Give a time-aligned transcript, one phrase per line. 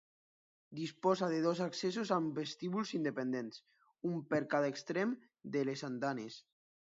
[0.77, 3.61] Disposa de dos accessos amb vestíbuls independents,
[4.13, 5.15] un per cada extrem
[5.57, 6.39] de les andanes.